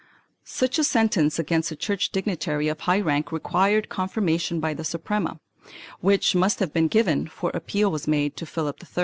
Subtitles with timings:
[0.41, 4.83] 1 Such a sentence against a church dignitary of high rank required confirmation by the
[4.83, 5.39] Suprema,
[5.99, 8.99] which must have been given, for appeal was made to Philip III.